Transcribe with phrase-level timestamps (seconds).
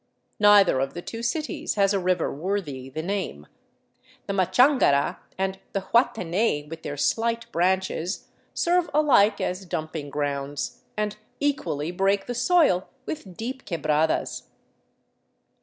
[0.39, 3.45] Neither of the two cities has a river worthy the name;
[4.25, 11.17] the Machangara and the Huatenay, with their slight branches, serve alike as dumping grounds, and
[11.39, 14.45] equally break the soil with deep quebradas.